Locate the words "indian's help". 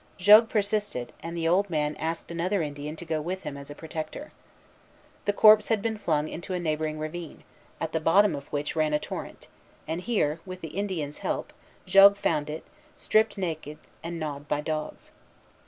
10.69-11.53